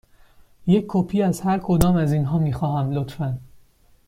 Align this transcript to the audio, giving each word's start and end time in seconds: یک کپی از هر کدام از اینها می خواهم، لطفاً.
یک 0.67 0.85
کپی 0.89 1.21
از 1.21 1.41
هر 1.41 1.57
کدام 1.63 1.95
از 1.95 2.13
اینها 2.13 2.37
می 2.39 2.53
خواهم، 2.53 2.91
لطفاً. 2.91 3.39